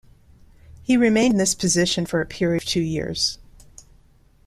[0.81, 3.37] He remained in this position for a period of two years.